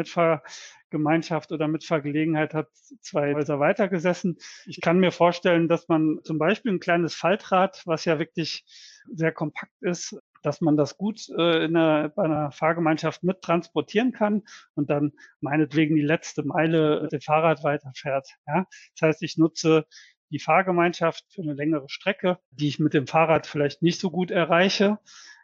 Mitfahrgemeinschaft 0.93 1.51
oder 1.51 1.67
Mitfahrgelegenheit 1.67 2.53
hat 2.53 2.69
zwei 3.01 3.33
Häuser 3.33 3.59
weitergesessen. 3.59 4.37
Ich 4.65 4.79
kann 4.81 4.99
mir 4.99 5.11
vorstellen, 5.11 5.67
dass 5.67 5.87
man 5.87 6.19
zum 6.23 6.37
Beispiel 6.37 6.73
ein 6.73 6.79
kleines 6.79 7.15
Faltrad, 7.15 7.81
was 7.85 8.05
ja 8.05 8.19
wirklich 8.19 8.63
sehr 9.11 9.31
kompakt 9.31 9.71
ist, 9.81 10.17
dass 10.43 10.61
man 10.61 10.77
das 10.77 10.97
gut 10.97 11.29
äh, 11.37 11.65
in 11.65 11.75
einer, 11.75 12.09
bei 12.09 12.23
einer 12.23 12.51
Fahrgemeinschaft 12.51 13.23
mit 13.23 13.41
transportieren 13.41 14.11
kann 14.11 14.43
und 14.75 14.89
dann 14.89 15.13
meinetwegen 15.41 15.95
die 15.95 16.01
letzte 16.01 16.43
Meile 16.43 17.01
mit 17.03 17.11
dem 17.11 17.21
Fahrrad 17.21 17.63
weiterfährt. 17.63 18.27
Ja? 18.47 18.65
Das 18.95 19.07
heißt, 19.07 19.23
ich 19.23 19.37
nutze 19.37 19.85
die 20.29 20.39
Fahrgemeinschaft 20.39 21.25
für 21.29 21.41
eine 21.41 21.53
längere 21.53 21.89
Strecke, 21.89 22.39
die 22.51 22.67
ich 22.67 22.79
mit 22.79 22.93
dem 22.93 23.07
Fahrrad 23.07 23.47
vielleicht 23.47 23.81
nicht 23.81 23.99
so 23.99 24.09
gut 24.09 24.31
erreiche, 24.31 24.99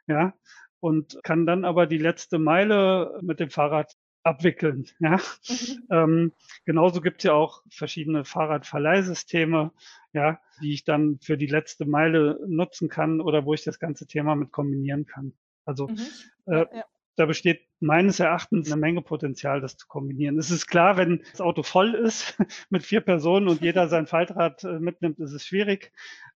ja, 0.07 0.33
und 0.79 1.19
kann 1.23 1.45
dann 1.45 1.65
aber 1.65 1.85
die 1.85 1.97
letzte 1.97 2.39
Meile 2.39 3.19
mit 3.21 3.39
dem 3.39 3.51
Fahrrad 3.51 3.93
abwickeln. 4.23 4.85
Ja? 4.99 5.17
Mhm. 5.47 5.87
Ähm, 5.89 6.33
genauso 6.65 7.01
gibt 7.01 7.19
es 7.19 7.23
ja 7.25 7.33
auch 7.33 7.63
verschiedene 7.69 8.25
Fahrradverleihsysteme, 8.25 9.71
ja, 10.13 10.39
die 10.61 10.73
ich 10.73 10.83
dann 10.83 11.19
für 11.21 11.37
die 11.37 11.47
letzte 11.47 11.85
Meile 11.85 12.39
nutzen 12.47 12.89
kann 12.89 13.21
oder 13.21 13.45
wo 13.45 13.53
ich 13.53 13.63
das 13.63 13.79
ganze 13.79 14.07
Thema 14.07 14.35
mit 14.35 14.51
kombinieren 14.51 15.05
kann. 15.05 15.33
Also 15.65 15.87
mhm. 15.87 15.99
äh, 16.47 16.65
ja. 16.75 16.85
da 17.15 17.25
besteht 17.25 17.61
meines 17.79 18.19
Erachtens 18.19 18.71
eine 18.71 18.79
Menge 18.79 19.01
Potenzial, 19.01 19.61
das 19.61 19.77
zu 19.77 19.87
kombinieren. 19.87 20.37
Es 20.37 20.51
ist 20.51 20.67
klar, 20.67 20.97
wenn 20.97 21.23
das 21.31 21.41
Auto 21.41 21.63
voll 21.63 21.93
ist 21.93 22.37
mit 22.69 22.83
vier 22.83 23.01
Personen 23.01 23.47
und 23.47 23.61
jeder 23.61 23.87
sein 23.87 24.07
Faltrad 24.07 24.63
äh, 24.63 24.79
mitnimmt, 24.79 25.19
ist 25.19 25.33
es 25.33 25.45
schwierig. 25.45 25.91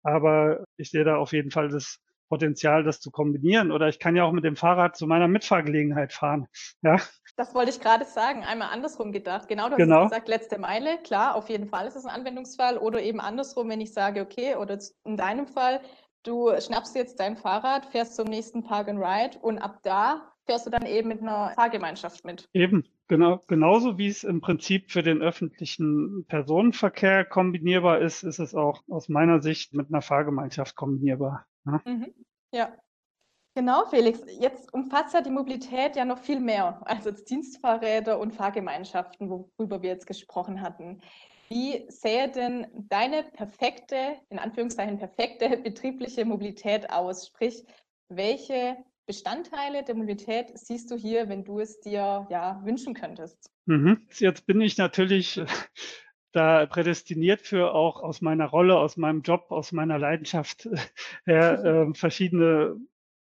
Aber 0.04 0.66
ich 0.78 0.92
sehe 0.92 1.04
da 1.04 1.18
auf 1.18 1.34
jeden 1.34 1.52
Fall 1.52 1.70
das 1.70 2.02
Potenzial, 2.30 2.84
das 2.84 3.02
zu 3.02 3.12
kombinieren. 3.12 3.72
Oder 3.72 3.90
ich 3.90 4.00
kann 4.00 4.16
ja 4.16 4.24
auch 4.24 4.32
mit 4.32 4.44
dem 4.44 4.56
Fahrrad 4.56 4.96
zu 4.96 5.08
meiner 5.08 5.28
Mitfahrgelegenheit 5.28 6.14
fahren. 6.14 6.48
Ja. 6.82 6.98
Das 7.36 7.54
wollte 7.56 7.72
ich 7.72 7.80
gerade 7.80 8.06
sagen, 8.06 8.44
einmal 8.44 8.70
andersrum 8.70 9.12
gedacht. 9.12 9.48
Genau, 9.48 9.66
du 9.66 9.72
hast 9.72 9.78
genau. 9.78 10.04
gesagt, 10.04 10.28
letzte 10.28 10.60
Meile, 10.60 10.98
klar, 11.04 11.36
auf 11.36 11.50
jeden 11.50 11.68
Fall 11.68 11.88
ist 11.88 11.96
es 11.96 12.06
ein 12.06 12.12
Anwendungsfall. 12.12 12.78
Oder 12.78 13.02
eben 13.02 13.20
andersrum, 13.20 13.70
wenn 13.70 13.82
ich 13.82 13.94
sage, 13.94 14.22
okay, 14.22 14.56
oder 14.56 14.78
in 15.04 15.18
deinem 15.18 15.48
Fall, 15.48 15.82
du 16.24 16.52
schnappst 16.60 16.96
jetzt 16.96 17.20
dein 17.20 17.38
Fahrrad, 17.38 17.86
fährst 17.86 18.16
zum 18.16 18.28
nächsten 18.28 18.64
Park 18.64 18.88
and 18.88 19.00
Ride 19.00 19.40
und 19.40 19.58
ab 19.58 19.80
da 19.84 20.34
fährst 20.50 20.66
du 20.66 20.72
dann 20.72 20.88
eben 20.88 21.10
mit 21.10 21.22
einer 21.22 21.52
Fahrgemeinschaft 21.56 22.26
mit. 22.26 22.50
Eben, 22.54 22.84
genau. 23.08 23.40
Genauso 23.48 24.00
wie 24.00 24.08
es 24.08 24.24
im 24.24 24.42
Prinzip 24.42 24.92
für 24.92 25.04
den 25.04 25.22
öffentlichen 25.22 26.26
Personenverkehr 26.28 27.24
kombinierbar 27.24 28.00
ist, 28.00 28.24
ist 28.24 28.40
es 28.40 28.56
auch 28.56 28.82
aus 28.90 29.10
meiner 29.10 29.42
Sicht 29.44 29.76
mit 29.76 29.90
einer 29.90 30.02
Fahrgemeinschaft 30.02 30.76
kombinierbar. 30.76 31.46
Ja. 31.66 31.82
Mhm. 31.86 32.14
ja. 32.54 32.78
Genau, 33.56 33.86
Felix. 33.88 34.22
Jetzt 34.40 34.74
umfasst 34.74 35.14
ja 35.14 35.22
die 35.22 35.32
Mobilität 35.32 35.96
ja 35.96 36.06
noch 36.06 36.20
viel 36.20 36.40
mehr 36.40 36.82
als 36.88 37.06
jetzt 37.06 37.30
Dienstfahrräder 37.30 38.20
und 38.20 38.34
Fahrgemeinschaften, 38.34 39.30
worüber 39.30 39.82
wir 39.82 39.90
jetzt 39.90 40.08
gesprochen 40.08 40.62
hatten. 40.62 41.02
Wie 41.50 41.86
sähe 41.90 42.30
denn 42.30 42.68
deine 42.90 43.24
perfekte, 43.24 44.18
in 44.30 44.38
Anführungszeichen 44.38 45.00
perfekte 45.00 45.58
betriebliche 45.64 46.24
Mobilität 46.26 46.92
aus? 46.92 47.28
Sprich, 47.28 47.66
welche 48.08 48.78
Bestandteile 49.08 49.84
der 49.84 49.96
Mobilität 49.96 50.52
siehst 50.54 50.92
du 50.92 50.96
hier, 50.96 51.28
wenn 51.28 51.44
du 51.44 51.60
es 51.60 51.80
dir 51.82 52.28
ja 52.30 52.62
wünschen 52.64 52.94
könntest? 52.94 53.52
Mhm. 53.66 54.08
Jetzt 54.20 54.46
bin 54.46 54.62
ich 54.62 54.78
natürlich 54.78 55.42
da 56.32 56.66
prädestiniert 56.66 57.42
für 57.42 57.74
auch 57.74 58.02
aus 58.02 58.22
meiner 58.22 58.46
Rolle, 58.46 58.78
aus 58.78 58.98
meinem 58.98 59.22
Job, 59.22 59.48
aus 59.50 59.72
meiner 59.72 59.98
Leidenschaft 59.98 60.70
her 61.26 61.64
äh, 61.64 61.94
verschiedene 61.94 62.78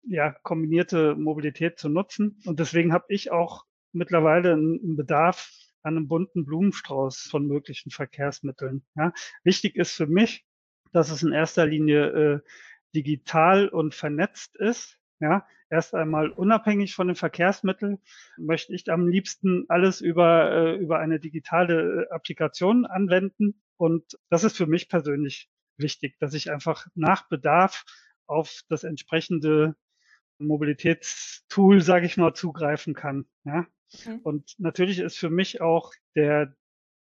ja, 0.02 0.32
kombinierte 0.42 1.14
Mobilität 1.14 1.78
zu 1.78 1.88
nutzen. 1.88 2.40
Und 2.44 2.60
deswegen 2.60 2.92
habe 2.92 3.06
ich 3.08 3.30
auch 3.30 3.64
mittlerweile 3.92 4.52
einen 4.52 4.96
Bedarf 4.96 5.50
an 5.82 5.96
einem 5.96 6.08
bunten 6.08 6.44
Blumenstrauß 6.44 7.28
von 7.30 7.46
möglichen 7.46 7.90
Verkehrsmitteln. 7.90 8.84
Ja. 8.96 9.12
Wichtig 9.44 9.76
ist 9.76 9.92
für 9.92 10.06
mich, 10.06 10.44
dass 10.92 11.10
es 11.10 11.22
in 11.22 11.32
erster 11.32 11.66
Linie 11.66 12.06
äh, 12.06 12.40
digital 12.94 13.68
und 13.68 13.94
vernetzt 13.94 14.56
ist. 14.56 14.98
Ja, 15.20 15.46
erst 15.70 15.94
einmal 15.94 16.30
unabhängig 16.30 16.94
von 16.94 17.06
den 17.06 17.16
Verkehrsmitteln 17.16 17.98
möchte 18.36 18.74
ich 18.74 18.90
am 18.90 19.08
liebsten 19.08 19.64
alles 19.68 20.00
über, 20.00 20.50
äh, 20.50 20.76
über 20.76 20.98
eine 20.98 21.20
digitale 21.20 22.04
äh, 22.04 22.10
Applikation 22.10 22.84
anwenden. 22.84 23.62
Und 23.76 24.18
das 24.28 24.44
ist 24.44 24.56
für 24.56 24.66
mich 24.66 24.88
persönlich 24.88 25.48
wichtig, 25.78 26.18
dass 26.18 26.34
ich 26.34 26.50
einfach 26.50 26.86
nach 26.94 27.28
Bedarf 27.28 27.84
auf 28.26 28.62
das 28.68 28.84
entsprechende 28.84 29.76
Mobilitätstool, 30.38 31.80
sage 31.80 32.06
ich 32.06 32.16
mal, 32.16 32.34
zugreifen 32.34 32.94
kann. 32.94 33.26
Ja? 33.44 33.66
Mhm. 34.04 34.18
Und 34.22 34.54
natürlich 34.58 34.98
ist 34.98 35.18
für 35.18 35.30
mich 35.30 35.60
auch 35.60 35.92
der, 36.16 36.54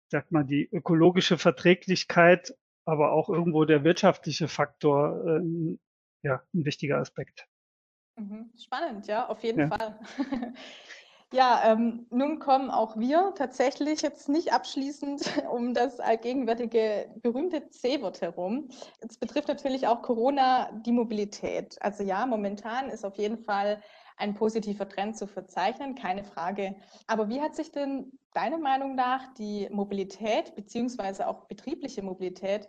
sag 0.08 0.30
mal, 0.30 0.44
die 0.44 0.68
ökologische 0.70 1.36
Verträglichkeit, 1.36 2.54
aber 2.84 3.12
auch 3.12 3.28
irgendwo 3.28 3.64
der 3.64 3.84
wirtschaftliche 3.84 4.48
Faktor 4.48 5.24
äh, 5.26 5.76
ja, 6.22 6.42
ein 6.54 6.64
wichtiger 6.64 6.98
Aspekt. 6.98 7.48
Mhm. 8.16 8.50
Spannend, 8.56 9.06
ja, 9.06 9.28
auf 9.28 9.42
jeden 9.42 9.60
ja. 9.60 9.68
Fall. 9.68 9.98
Ja, 11.34 11.62
ähm, 11.64 12.06
nun 12.10 12.40
kommen 12.40 12.70
auch 12.70 12.98
wir 12.98 13.32
tatsächlich 13.34 14.02
jetzt 14.02 14.28
nicht 14.28 14.52
abschließend 14.52 15.22
um 15.50 15.72
das 15.72 15.98
allgegenwärtige 15.98 17.10
berühmte 17.22 17.70
C-Wort 17.70 18.20
herum. 18.20 18.68
Es 19.00 19.16
betrifft 19.16 19.48
natürlich 19.48 19.86
auch 19.86 20.02
Corona 20.02 20.70
die 20.84 20.92
Mobilität. 20.92 21.80
Also 21.80 22.02
ja, 22.02 22.26
momentan 22.26 22.90
ist 22.90 23.06
auf 23.06 23.16
jeden 23.16 23.38
Fall 23.38 23.80
ein 24.18 24.34
positiver 24.34 24.86
Trend 24.86 25.16
zu 25.16 25.26
verzeichnen, 25.26 25.94
keine 25.94 26.22
Frage. 26.22 26.76
Aber 27.06 27.30
wie 27.30 27.40
hat 27.40 27.56
sich 27.56 27.72
denn 27.72 28.12
deiner 28.34 28.58
Meinung 28.58 28.94
nach 28.94 29.32
die 29.32 29.68
Mobilität 29.72 30.54
beziehungsweise 30.54 31.26
auch 31.26 31.46
betriebliche 31.46 32.02
Mobilität 32.02 32.68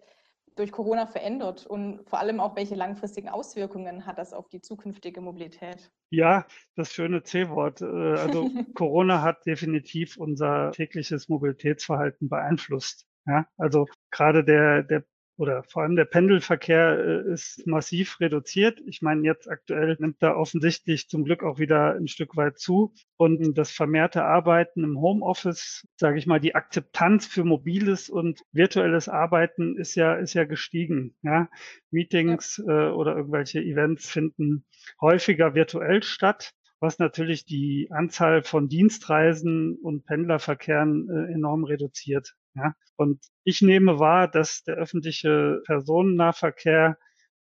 durch 0.55 0.71
Corona 0.71 1.07
verändert 1.07 1.65
und 1.65 2.07
vor 2.07 2.19
allem 2.19 2.39
auch 2.39 2.55
welche 2.55 2.75
langfristigen 2.75 3.29
Auswirkungen 3.29 4.05
hat 4.05 4.17
das 4.17 4.33
auf 4.33 4.49
die 4.49 4.61
zukünftige 4.61 5.21
Mobilität? 5.21 5.91
Ja, 6.09 6.45
das 6.75 6.93
schöne 6.93 7.23
C-Wort. 7.23 7.81
Äh, 7.81 7.85
also 7.85 8.49
Corona 8.75 9.21
hat 9.21 9.45
definitiv 9.45 10.17
unser 10.17 10.71
tägliches 10.71 11.29
Mobilitätsverhalten 11.29 12.29
beeinflusst. 12.29 13.07
Ja, 13.25 13.47
also 13.57 13.87
gerade 14.11 14.43
der, 14.43 14.83
der 14.83 15.05
oder 15.37 15.63
vor 15.63 15.83
allem 15.83 15.95
der 15.95 16.05
Pendelverkehr 16.05 16.97
äh, 16.99 17.33
ist 17.33 17.65
massiv 17.65 18.19
reduziert. 18.19 18.79
Ich 18.85 19.01
meine, 19.01 19.23
jetzt 19.23 19.49
aktuell 19.49 19.97
nimmt 19.99 20.21
da 20.21 20.35
offensichtlich 20.35 21.09
zum 21.09 21.23
Glück 21.23 21.43
auch 21.43 21.57
wieder 21.57 21.95
ein 21.95 22.07
Stück 22.07 22.35
weit 22.35 22.59
zu. 22.59 22.93
Und 23.17 23.57
das 23.57 23.71
vermehrte 23.71 24.23
Arbeiten 24.25 24.83
im 24.83 24.99
Homeoffice, 24.99 25.87
sage 25.95 26.19
ich 26.19 26.27
mal, 26.27 26.39
die 26.39 26.55
Akzeptanz 26.55 27.25
für 27.25 27.43
mobiles 27.43 28.09
und 28.09 28.41
virtuelles 28.51 29.09
Arbeiten 29.09 29.77
ist 29.77 29.95
ja, 29.95 30.13
ist 30.13 30.33
ja 30.33 30.43
gestiegen. 30.43 31.15
Ja? 31.23 31.49
Meetings. 31.89 32.59
Äh, 32.59 32.89
oder 32.89 33.15
irgendwelche 33.15 33.59
Events 33.61 34.09
finden 34.09 34.65
häufiger 35.01 35.55
virtuell 35.55 36.03
statt 36.03 36.53
was 36.79 36.99
natürlich 36.99 37.45
die 37.45 37.87
Anzahl 37.91 38.43
von 38.43 38.67
Dienstreisen 38.67 39.77
und 39.81 40.05
Pendlerverkehren 40.05 41.09
äh, 41.09 41.31
enorm 41.31 41.63
reduziert. 41.63 42.35
Ja? 42.55 42.75
Und 42.95 43.19
ich 43.43 43.61
nehme 43.61 43.99
wahr, 43.99 44.27
dass 44.27 44.63
der 44.63 44.75
öffentliche 44.75 45.61
Personennahverkehr 45.65 46.97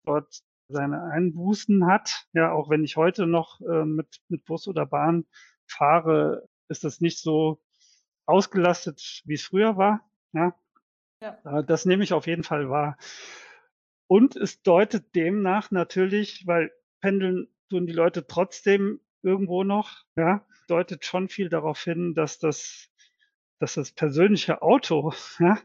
dort 0.05 0.41
seine 0.67 1.03
Einbußen 1.03 1.86
hat. 1.86 2.27
Ja, 2.33 2.51
auch 2.51 2.69
wenn 2.69 2.83
ich 2.83 2.95
heute 2.95 3.27
noch 3.27 3.62
äh, 3.62 3.86
mit, 3.86 4.22
mit 4.29 4.45
Bus 4.45 4.67
oder 4.67 4.86
Bahn 4.86 5.25
fahre, 5.67 6.48
ist 6.69 6.83
das 6.83 7.01
nicht 7.01 7.19
so 7.19 7.62
ausgelastet, 8.25 9.22
wie 9.25 9.33
es 9.33 9.43
früher 9.43 9.77
war. 9.77 10.10
Ja, 10.33 10.55
ja. 11.22 11.39
Äh, 11.45 11.63
das 11.63 11.86
nehme 11.86 12.03
ich 12.03 12.13
auf 12.13 12.27
jeden 12.27 12.43
Fall 12.43 12.69
wahr. 12.69 12.98
Und 14.07 14.36
es 14.36 14.62
deutet 14.62 15.15
demnach 15.15 15.72
natürlich, 15.72 16.45
weil 16.45 16.72
pendeln 17.01 17.48
tun 17.69 17.88
die 17.88 17.93
Leute 17.93 18.27
trotzdem 18.27 19.00
irgendwo 19.22 19.63
noch, 19.63 20.03
ja, 20.15 20.45
deutet 20.67 21.05
schon 21.05 21.29
viel 21.29 21.50
darauf 21.50 21.81
hin, 21.81 22.13
dass 22.13 22.39
das 22.39 22.89
dass 23.63 23.75
das 23.75 23.91
persönliche 23.91 24.62
Auto 24.62 25.13
ja, 25.39 25.58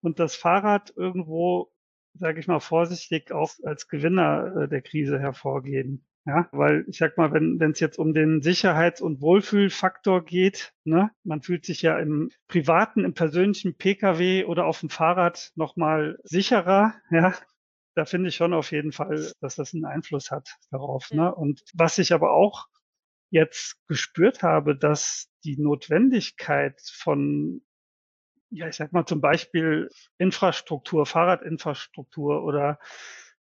und 0.00 0.18
das 0.18 0.34
Fahrrad 0.34 0.92
irgendwo, 0.96 1.72
sage 2.14 2.40
ich 2.40 2.48
mal 2.48 2.58
vorsichtig, 2.58 3.30
auch 3.30 3.52
als 3.62 3.88
Gewinner 3.88 4.64
äh, 4.64 4.68
der 4.68 4.82
Krise 4.82 5.20
hervorgehen. 5.20 6.04
Ja, 6.26 6.48
weil 6.52 6.86
ich 6.88 6.96
sag 6.96 7.18
mal, 7.18 7.32
wenn 7.32 7.60
es 7.70 7.80
jetzt 7.80 7.98
um 7.98 8.14
den 8.14 8.40
Sicherheits- 8.40 9.02
und 9.02 9.20
Wohlfühlfaktor 9.20 10.24
geht, 10.24 10.72
ne, 10.84 11.10
man 11.22 11.42
fühlt 11.42 11.66
sich 11.66 11.82
ja 11.82 11.98
im 11.98 12.30
privaten, 12.48 13.04
im 13.04 13.12
persönlichen 13.12 13.76
Pkw 13.76 14.44
oder 14.46 14.64
auf 14.64 14.80
dem 14.80 14.88
Fahrrad 14.88 15.52
nochmal 15.54 16.18
sicherer, 16.24 16.94
ja. 17.10 17.34
Da 17.94 18.06
finde 18.06 18.30
ich 18.30 18.36
schon 18.36 18.54
auf 18.54 18.72
jeden 18.72 18.90
Fall, 18.90 19.32
dass 19.40 19.54
das 19.54 19.72
einen 19.72 19.84
Einfluss 19.84 20.32
hat 20.32 20.56
darauf. 20.72 21.12
Ne? 21.12 21.32
Und 21.32 21.62
was 21.74 21.98
ich 21.98 22.12
aber 22.12 22.32
auch 22.32 22.66
jetzt 23.30 23.76
gespürt 23.86 24.42
habe, 24.42 24.76
dass 24.76 25.28
die 25.44 25.56
Notwendigkeit 25.60 26.80
von, 26.80 27.62
ja, 28.50 28.68
ich 28.68 28.76
sag 28.76 28.92
mal 28.92 29.06
zum 29.06 29.20
Beispiel 29.20 29.88
Infrastruktur, 30.18 31.06
Fahrradinfrastruktur 31.06 32.44
oder 32.44 32.78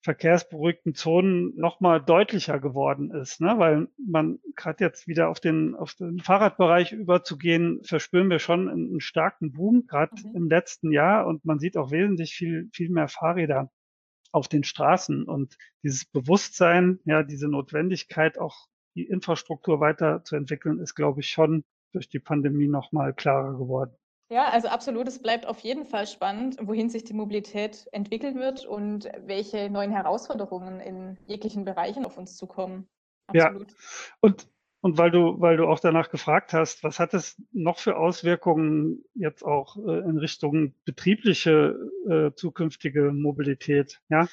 verkehrsberuhigten 0.02 0.94
Zonen 0.94 1.56
nochmal 1.56 2.02
deutlicher 2.02 2.60
geworden 2.60 3.10
ist, 3.10 3.40
ne? 3.40 3.54
weil 3.56 3.88
man 3.96 4.38
gerade 4.54 4.84
jetzt 4.84 5.08
wieder 5.08 5.30
auf 5.30 5.40
den 5.40 5.74
auf 5.74 5.94
den 5.94 6.20
Fahrradbereich 6.20 6.92
überzugehen, 6.92 7.80
verspüren 7.84 8.28
wir 8.28 8.38
schon 8.38 8.68
einen, 8.68 8.90
einen 8.90 9.00
starken 9.00 9.52
Boom, 9.52 9.86
gerade 9.86 10.12
mhm. 10.22 10.36
im 10.36 10.48
letzten 10.50 10.92
Jahr 10.92 11.26
und 11.26 11.46
man 11.46 11.58
sieht 11.58 11.78
auch 11.78 11.90
wesentlich 11.90 12.34
viel 12.34 12.68
viel 12.70 12.90
mehr 12.90 13.08
Fahrräder 13.08 13.70
auf 14.34 14.48
den 14.48 14.64
Straßen. 14.64 15.24
Und 15.24 15.56
dieses 15.84 16.04
Bewusstsein, 16.04 16.98
ja, 17.04 17.22
diese 17.22 17.48
Notwendigkeit, 17.48 18.36
auch 18.38 18.66
die 18.96 19.06
Infrastruktur 19.06 19.80
weiterzuentwickeln, 19.80 20.80
ist, 20.80 20.96
glaube 20.96 21.20
ich, 21.20 21.28
schon 21.28 21.64
durch 21.94 22.08
die 22.08 22.18
Pandemie 22.18 22.68
nochmal 22.68 23.14
klarer 23.14 23.56
geworden. 23.56 23.96
Ja, 24.30 24.48
also 24.50 24.68
absolut. 24.68 25.06
Es 25.06 25.20
bleibt 25.20 25.46
auf 25.46 25.60
jeden 25.60 25.84
Fall 25.84 26.06
spannend, 26.06 26.56
wohin 26.60 26.88
sich 26.88 27.04
die 27.04 27.12
Mobilität 27.12 27.86
entwickeln 27.92 28.36
wird 28.36 28.66
und 28.66 29.08
welche 29.26 29.70
neuen 29.70 29.92
Herausforderungen 29.92 30.80
in 30.80 31.18
jeglichen 31.26 31.64
Bereichen 31.64 32.04
auf 32.04 32.18
uns 32.18 32.36
zukommen. 32.36 32.88
Absolut. 33.26 33.70
Ja, 33.70 33.76
und, 34.20 34.48
und 34.80 34.98
weil 34.98 35.10
du, 35.10 35.40
weil 35.40 35.56
du 35.56 35.66
auch 35.66 35.78
danach 35.78 36.10
gefragt 36.10 36.52
hast, 36.52 36.82
was 36.82 36.98
hat 36.98 37.14
es 37.14 37.40
noch 37.52 37.78
für 37.78 37.96
Auswirkungen 37.96 39.04
jetzt 39.14 39.44
auch 39.44 39.76
äh, 39.76 40.00
in 40.00 40.18
Richtung 40.18 40.74
betriebliche 40.84 41.76
äh, 42.08 42.34
zukünftige 42.34 43.12
Mobilität? 43.12 44.00
Ja, 44.08 44.26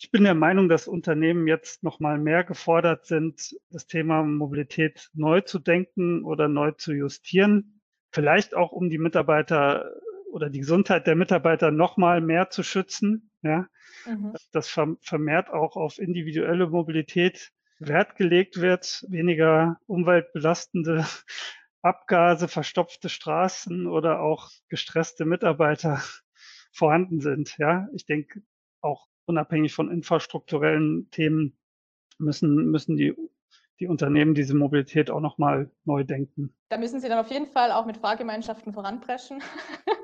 ich 0.00 0.10
bin 0.10 0.24
der 0.24 0.34
Meinung, 0.34 0.68
dass 0.68 0.88
Unternehmen 0.88 1.46
jetzt 1.46 1.82
noch 1.82 2.00
mal 2.00 2.18
mehr 2.18 2.42
gefordert 2.42 3.06
sind, 3.06 3.54
das 3.70 3.86
Thema 3.86 4.22
Mobilität 4.24 5.10
neu 5.12 5.42
zu 5.42 5.58
denken 5.58 6.24
oder 6.24 6.48
neu 6.48 6.72
zu 6.72 6.92
justieren 6.92 7.80
vielleicht 8.12 8.54
auch 8.54 8.72
um 8.72 8.90
die 8.90 8.98
Mitarbeiter 8.98 9.92
oder 10.32 10.50
die 10.50 10.60
Gesundheit 10.60 11.06
der 11.06 11.16
Mitarbeiter 11.16 11.70
noch 11.70 11.96
mal 11.96 12.20
mehr 12.20 12.50
zu 12.50 12.62
schützen. 12.62 13.30
Ja, 13.42 13.66
mhm. 14.06 14.34
dass 14.52 14.68
vermehrt 14.68 15.50
auch 15.50 15.76
auf 15.76 15.98
individuelle 15.98 16.68
Mobilität 16.68 17.52
Wert 17.78 18.16
gelegt 18.16 18.60
wird, 18.60 19.06
weniger 19.08 19.78
umweltbelastende 19.86 21.06
Abgase, 21.82 22.46
verstopfte 22.46 23.08
Straßen 23.08 23.86
oder 23.86 24.20
auch 24.20 24.50
gestresste 24.68 25.24
Mitarbeiter 25.24 26.02
vorhanden 26.72 27.20
sind. 27.20 27.56
Ja, 27.56 27.88
ich 27.94 28.04
denke 28.04 28.42
auch 28.82 29.06
unabhängig 29.30 29.72
von 29.72 29.90
infrastrukturellen 29.90 31.10
Themen 31.10 31.56
müssen, 32.18 32.70
müssen 32.70 32.96
die 32.96 33.14
die 33.80 33.86
Unternehmen 33.86 34.34
diese 34.34 34.54
Mobilität 34.54 35.10
auch 35.10 35.20
nochmal 35.20 35.70
neu 35.84 36.04
denken. 36.04 36.54
Da 36.68 36.76
müssen 36.76 37.00
Sie 37.00 37.08
dann 37.08 37.18
auf 37.18 37.30
jeden 37.30 37.46
Fall 37.46 37.72
auch 37.72 37.86
mit 37.86 37.96
Fahrgemeinschaften 37.96 38.72
voranpreschen. 38.72 39.42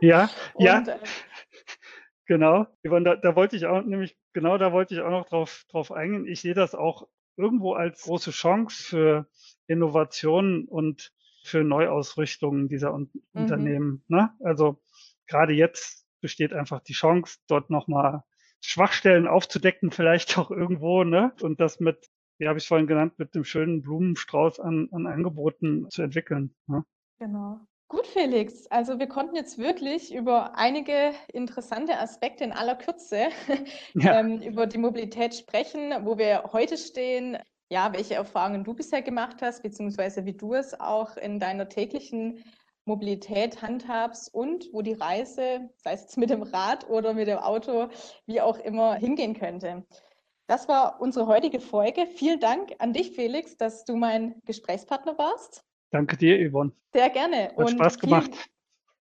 Ja, 0.00 0.28
ja. 0.58 0.82
Äh, 2.28 2.28
genau. 2.28 2.66
Da, 2.82 3.14
da, 3.14 3.36
wollte 3.36 3.54
ich 3.54 3.66
auch 3.66 3.82
nämlich, 3.82 4.16
genau 4.32 4.58
da 4.58 4.72
wollte 4.72 4.94
ich 4.94 5.00
auch 5.00 5.10
noch 5.10 5.26
drauf, 5.26 5.64
drauf 5.70 5.92
eingehen. 5.92 6.26
Ich 6.26 6.40
sehe 6.40 6.54
das 6.54 6.74
auch 6.74 7.06
irgendwo 7.36 7.74
als 7.74 8.02
große 8.02 8.32
Chance 8.32 8.82
für 8.82 9.28
Innovationen 9.68 10.64
und 10.64 11.12
für 11.44 11.62
Neuausrichtungen 11.62 12.68
dieser 12.68 12.92
Un 12.92 13.10
mhm. 13.12 13.42
Unternehmen. 13.42 14.04
Ne? 14.08 14.30
Also 14.40 14.82
gerade 15.28 15.52
jetzt 15.52 16.04
besteht 16.20 16.52
einfach 16.52 16.80
die 16.80 16.94
Chance, 16.94 17.38
dort 17.46 17.70
nochmal 17.70 18.24
Schwachstellen 18.60 19.26
aufzudecken, 19.26 19.90
vielleicht 19.90 20.38
auch 20.38 20.50
irgendwo, 20.50 21.04
ne? 21.04 21.32
Und 21.40 21.60
das 21.60 21.80
mit 21.80 22.10
wie 22.38 22.48
habe 22.48 22.58
ich 22.58 22.64
es 22.64 22.68
vorhin 22.68 22.86
genannt, 22.86 23.14
mit 23.18 23.34
dem 23.34 23.44
schönen 23.44 23.82
Blumenstrauß 23.82 24.60
an, 24.60 24.88
an 24.92 25.06
Angeboten 25.06 25.88
zu 25.90 26.02
entwickeln. 26.02 26.54
Ja. 26.68 26.84
Genau. 27.18 27.60
Gut, 27.88 28.06
Felix. 28.06 28.66
Also 28.66 28.98
wir 28.98 29.06
konnten 29.06 29.36
jetzt 29.36 29.58
wirklich 29.58 30.12
über 30.12 30.56
einige 30.56 31.12
interessante 31.32 31.98
Aspekte 31.98 32.44
in 32.44 32.52
aller 32.52 32.74
Kürze 32.74 33.28
ja. 33.94 34.20
ähm, 34.20 34.42
über 34.42 34.66
die 34.66 34.78
Mobilität 34.78 35.34
sprechen, 35.34 35.94
wo 36.02 36.18
wir 36.18 36.50
heute 36.52 36.76
stehen, 36.76 37.38
ja, 37.70 37.92
welche 37.92 38.14
Erfahrungen 38.14 38.64
du 38.64 38.74
bisher 38.74 39.02
gemacht 39.02 39.36
hast, 39.40 39.62
beziehungsweise 39.62 40.24
wie 40.24 40.36
du 40.36 40.54
es 40.54 40.78
auch 40.78 41.16
in 41.16 41.38
deiner 41.38 41.68
täglichen 41.68 42.44
Mobilität 42.86 43.60
handhabst 43.62 44.32
und 44.32 44.72
wo 44.72 44.80
die 44.80 44.94
Reise, 44.94 45.68
sei 45.76 45.92
es 45.92 46.16
mit 46.16 46.30
dem 46.30 46.42
Rad 46.42 46.88
oder 46.88 47.12
mit 47.12 47.28
dem 47.28 47.38
Auto, 47.38 47.88
wie 48.26 48.40
auch 48.40 48.58
immer 48.58 48.94
hingehen 48.94 49.34
könnte. 49.34 49.84
Das 50.46 50.68
war 50.68 51.00
unsere 51.00 51.26
heutige 51.26 51.60
Folge. 51.60 52.06
Vielen 52.06 52.38
Dank 52.38 52.74
an 52.78 52.92
dich, 52.92 53.12
Felix, 53.12 53.56
dass 53.56 53.84
du 53.84 53.96
mein 53.96 54.40
Gesprächspartner 54.44 55.18
warst. 55.18 55.64
Danke 55.90 56.16
dir, 56.16 56.50
Yvonne. 56.50 56.72
Sehr 56.92 57.10
gerne. 57.10 57.48
Hat 57.48 57.56
Und 57.56 57.70
Spaß 57.70 57.98
gemacht. 57.98 58.34
Viel, 58.34 58.44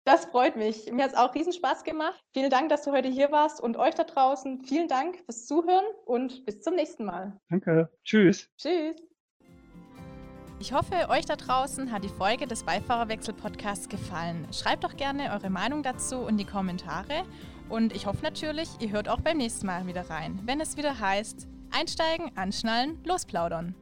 das 0.03 0.25
freut 0.25 0.55
mich. 0.57 0.91
Mir 0.91 1.03
hat 1.03 1.11
es 1.11 1.17
auch 1.17 1.33
riesen 1.33 1.53
Spaß 1.53 1.83
gemacht. 1.83 2.19
Vielen 2.33 2.49
Dank, 2.49 2.69
dass 2.69 2.83
du 2.83 2.91
heute 2.91 3.07
hier 3.07 3.31
warst 3.31 3.61
und 3.61 3.77
euch 3.77 3.95
da 3.95 4.03
draußen. 4.03 4.61
Vielen 4.63 4.87
Dank 4.87 5.17
fürs 5.25 5.45
Zuhören 5.45 5.85
und 6.05 6.45
bis 6.45 6.61
zum 6.61 6.75
nächsten 6.75 7.05
Mal. 7.05 7.39
Danke. 7.49 7.89
Tschüss. 8.03 8.49
Tschüss. 8.57 9.10
Ich 10.61 10.73
hoffe, 10.73 11.09
euch 11.09 11.25
da 11.25 11.35
draußen 11.37 11.91
hat 11.91 12.03
die 12.03 12.09
Folge 12.09 12.45
des 12.45 12.63
Beifahrerwechsel-Podcasts 12.63 13.89
gefallen. 13.89 14.47
Schreibt 14.53 14.83
doch 14.83 14.95
gerne 14.95 15.31
eure 15.31 15.49
Meinung 15.49 15.81
dazu 15.81 16.27
in 16.27 16.37
die 16.37 16.45
Kommentare 16.45 17.23
und 17.67 17.95
ich 17.95 18.05
hoffe 18.05 18.21
natürlich, 18.21 18.69
ihr 18.79 18.91
hört 18.91 19.09
auch 19.09 19.21
beim 19.21 19.37
nächsten 19.37 19.65
Mal 19.65 19.87
wieder 19.87 20.07
rein, 20.11 20.39
wenn 20.45 20.61
es 20.61 20.77
wieder 20.77 20.99
heißt, 20.99 21.47
einsteigen, 21.71 22.29
anschnallen, 22.37 22.99
losplaudern. 23.05 23.73